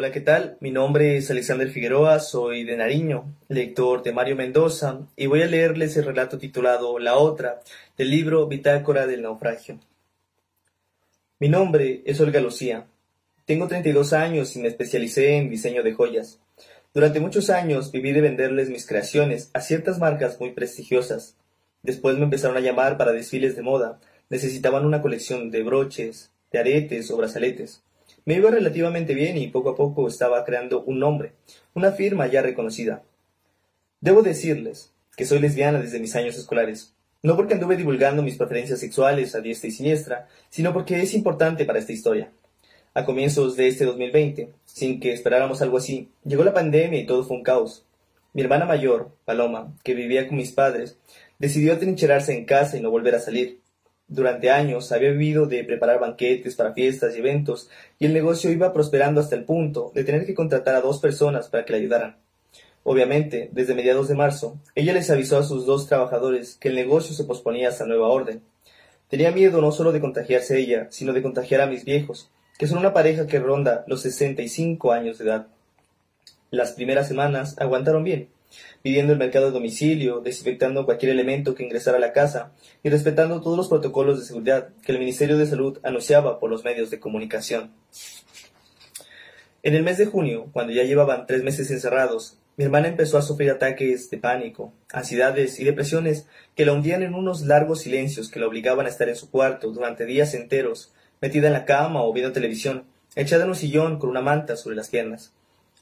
[0.00, 0.56] Hola, ¿qué tal?
[0.60, 5.46] Mi nombre es Alexander Figueroa, soy de Nariño, lector de Mario Mendoza, y voy a
[5.46, 7.62] leerles el relato titulado La Otra,
[7.96, 9.80] del libro Bitácora del Naufragio.
[11.40, 12.86] Mi nombre es Olga Lucía.
[13.44, 16.38] Tengo 32 años y me especialicé en diseño de joyas.
[16.94, 21.34] Durante muchos años viví de venderles mis creaciones a ciertas marcas muy prestigiosas.
[21.82, 23.98] Después me empezaron a llamar para desfiles de moda.
[24.30, 27.82] Necesitaban una colección de broches, de aretes o brazaletes.
[28.28, 31.32] Me iba relativamente bien y poco a poco estaba creando un nombre,
[31.72, 33.02] una firma ya reconocida.
[34.02, 36.94] Debo decirles que soy lesbiana desde mis años escolares.
[37.22, 41.64] No porque anduve divulgando mis preferencias sexuales a diestra y siniestra, sino porque es importante
[41.64, 42.30] para esta historia.
[42.92, 47.24] A comienzos de este 2020, sin que esperáramos algo así, llegó la pandemia y todo
[47.24, 47.86] fue un caos.
[48.34, 50.98] Mi hermana mayor, Paloma, que vivía con mis padres,
[51.38, 53.60] decidió atrincherarse en casa y no volver a salir.
[54.08, 58.72] Durante años había vivido de preparar banquetes para fiestas y eventos, y el negocio iba
[58.72, 62.16] prosperando hasta el punto de tener que contratar a dos personas para que le ayudaran.
[62.84, 67.14] Obviamente, desde mediados de marzo, ella les avisó a sus dos trabajadores que el negocio
[67.14, 68.40] se posponía hasta nueva orden.
[69.08, 72.78] Tenía miedo no solo de contagiarse ella, sino de contagiar a mis viejos, que son
[72.78, 75.46] una pareja que ronda los 65 años de edad.
[76.50, 78.30] Las primeras semanas aguantaron bien,
[78.82, 83.40] pidiendo el mercado de domicilio, desinfectando cualquier elemento que ingresara a la casa y respetando
[83.40, 87.00] todos los protocolos de seguridad que el Ministerio de Salud anunciaba por los medios de
[87.00, 87.72] comunicación.
[89.62, 93.22] En el mes de junio, cuando ya llevaban tres meses encerrados, mi hermana empezó a
[93.22, 96.26] sufrir ataques de pánico, ansiedades y depresiones
[96.56, 99.70] que la hundían en unos largos silencios que la obligaban a estar en su cuarto
[99.70, 104.10] durante días enteros, metida en la cama o viendo televisión, echada en un sillón con
[104.10, 105.32] una manta sobre las piernas.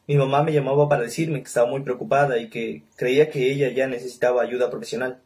[0.08, 3.70] Mi mamá me llamaba para decirme que estaba muy preocupada y que creía que ella
[3.70, 5.20] ya necesitaba ayuda profesional.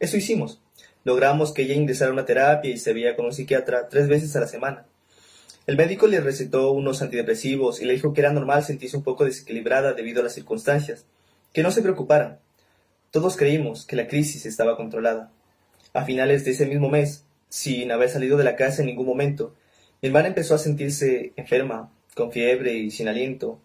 [0.00, 0.60] Eso hicimos.
[1.04, 4.34] Logramos que ella ingresara a una terapia y se veía con un psiquiatra tres veces
[4.34, 4.86] a la semana.
[5.66, 9.24] El médico le recetó unos antidepresivos y le dijo que era normal sentirse un poco
[9.24, 11.04] desequilibrada debido a las circunstancias,
[11.52, 12.40] que no se preocupara.
[13.10, 15.30] Todos creímos que la crisis estaba controlada.
[15.92, 19.54] A finales de ese mismo mes, sin haber salido de la casa en ningún momento,
[20.00, 23.60] mi hermana empezó a sentirse enferma, con fiebre y sin aliento.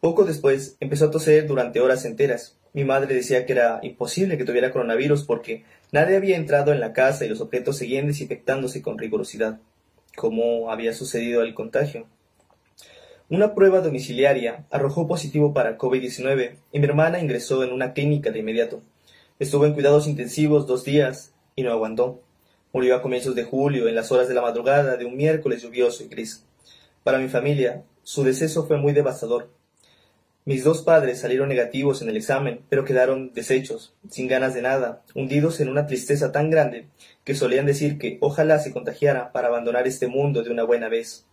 [0.00, 2.56] Poco después empezó a toser durante horas enteras.
[2.72, 6.92] Mi madre decía que era imposible que tuviera coronavirus porque nadie había entrado en la
[6.92, 9.58] casa y los objetos seguían desinfectándose con rigurosidad
[10.18, 12.06] cómo había sucedido el contagio.
[13.30, 18.40] Una prueba domiciliaria arrojó positivo para COVID-19 y mi hermana ingresó en una clínica de
[18.40, 18.82] inmediato.
[19.38, 22.20] Estuvo en cuidados intensivos dos días y no aguantó.
[22.72, 26.02] Murió a comienzos de julio, en las horas de la madrugada de un miércoles lluvioso
[26.02, 26.44] y gris.
[27.04, 29.48] Para mi familia, su deceso fue muy devastador.
[30.48, 35.02] Mis dos padres salieron negativos en el examen, pero quedaron deshechos, sin ganas de nada,
[35.14, 36.88] hundidos en una tristeza tan grande
[37.22, 41.26] que solían decir que ojalá se contagiara para abandonar este mundo de una buena vez.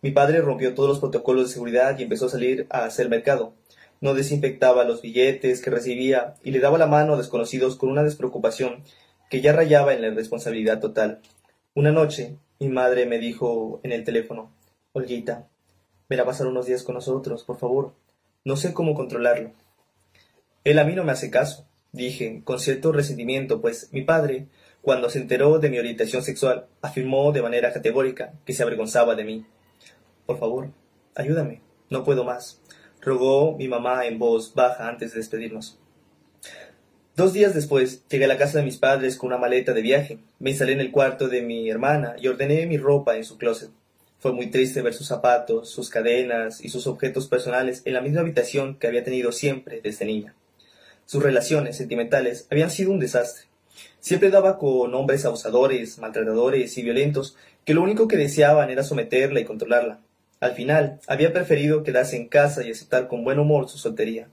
[0.00, 3.52] Mi padre rompió todos los protocolos de seguridad y empezó a salir a hacer mercado.
[4.00, 8.04] No desinfectaba los billetes que recibía y le daba la mano a desconocidos con una
[8.04, 8.84] despreocupación
[9.28, 11.20] que ya rayaba en la irresponsabilidad total.
[11.74, 14.50] Una noche, mi madre me dijo en el teléfono,
[14.94, 15.46] Olguita,
[16.08, 18.05] ven a pasar unos días con nosotros, por favor.
[18.46, 19.50] No sé cómo controlarlo.
[20.62, 24.46] Él a mí no me hace caso, dije, con cierto resentimiento, pues mi padre,
[24.82, 29.24] cuando se enteró de mi orientación sexual, afirmó de manera categórica que se avergonzaba de
[29.24, 29.46] mí.
[30.26, 30.70] Por favor,
[31.16, 32.62] ayúdame, no puedo más,
[33.00, 35.80] rogó mi mamá en voz baja antes de despedirnos.
[37.16, 40.20] Dos días después llegué a la casa de mis padres con una maleta de viaje,
[40.38, 43.70] me instalé en el cuarto de mi hermana y ordené mi ropa en su closet.
[44.18, 48.20] Fue muy triste ver sus zapatos, sus cadenas y sus objetos personales en la misma
[48.20, 50.34] habitación que había tenido siempre desde niña.
[51.04, 53.44] Sus relaciones sentimentales habían sido un desastre.
[54.00, 59.40] Siempre daba con hombres abusadores, maltratadores y violentos que lo único que deseaban era someterla
[59.40, 60.00] y controlarla.
[60.40, 64.28] Al final, había preferido quedarse en casa y aceptar con buen humor su soltería.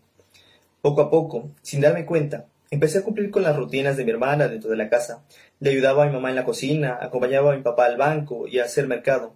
[0.82, 4.48] Poco a poco, sin darme cuenta, empecé a cumplir con las rutinas de mi hermana
[4.48, 5.24] dentro de la casa.
[5.60, 8.60] Le ayudaba a mi mamá en la cocina, acompañaba a mi papá al banco y
[8.60, 9.34] a hacer mercado.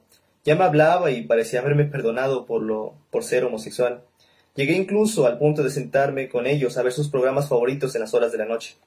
[0.47, 4.06] Ya me hablaba y parecía haberme perdonado por, lo, por ser homosexual.
[4.55, 8.14] Llegué incluso al punto de sentarme con ellos a ver sus programas favoritos en las
[8.14, 8.78] horas de la noche.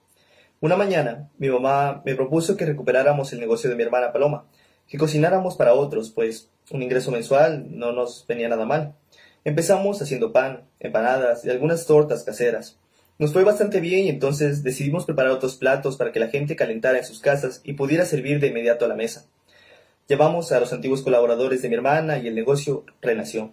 [0.62, 4.46] Una mañana, mi mamá me propuso que recuperáramos el negocio de mi hermana Paloma,
[4.88, 8.94] que cocináramos para otros, pues un ingreso mensual no nos venía nada mal.
[9.44, 12.78] Empezamos haciendo pan, empanadas y algunas tortas caseras.
[13.18, 16.96] Nos fue bastante bien y entonces decidimos preparar otros platos para que la gente calentara
[16.96, 19.26] en sus casas y pudiera servir de inmediato a la mesa.
[20.10, 23.52] Llamamos a los antiguos colaboradores de mi hermana y el negocio renació.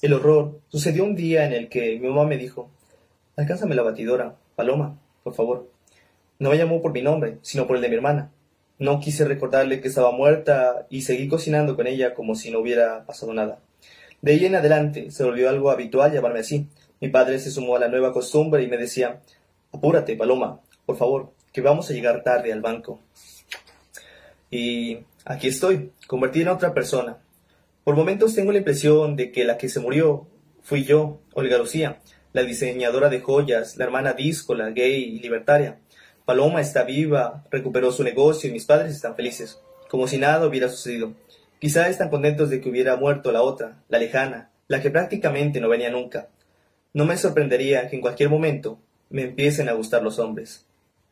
[0.00, 2.70] El horror sucedió un día en el que mi mamá me dijo,
[3.36, 5.70] alcánzame la batidora, Paloma, por favor.
[6.38, 8.30] No me llamó por mi nombre, sino por el de mi hermana.
[8.78, 13.04] No quise recordarle que estaba muerta y seguí cocinando con ella como si no hubiera
[13.04, 13.58] pasado nada.
[14.22, 16.66] De ahí en adelante se volvió algo habitual llamarme así.
[17.02, 19.20] Mi padre se sumó a la nueva costumbre y me decía,
[19.70, 23.00] apúrate, Paloma, por favor, que vamos a llegar tarde al banco.
[24.50, 25.00] Y
[25.30, 27.18] aquí estoy, convertida en otra persona.
[27.84, 30.26] Por momentos tengo la impresión de que la que se murió
[30.60, 32.00] fui yo, Olga Lucía,
[32.32, 35.78] la diseñadora de joyas, la hermana díscola, gay y libertaria.
[36.24, 40.68] Paloma está viva, recuperó su negocio y mis padres están felices, como si nada hubiera
[40.68, 41.14] sucedido.
[41.60, 45.68] Quizá están contentos de que hubiera muerto la otra, la lejana, la que prácticamente no
[45.68, 46.28] venía nunca.
[46.92, 48.80] No me sorprendería que en cualquier momento
[49.10, 50.66] me empiecen a gustar los hombres.